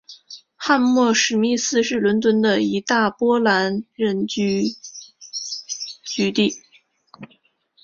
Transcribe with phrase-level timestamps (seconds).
[0.55, 4.63] 汉默史密斯是伦敦的一大波兰人聚
[6.03, 6.55] 居地。